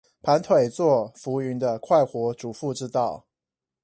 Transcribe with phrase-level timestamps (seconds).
[0.23, 3.27] 盤腿坐浮雲的快活主婦之道